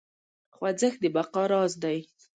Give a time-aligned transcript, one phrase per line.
[0.55, 1.97] خوځښت د بقا راز دی.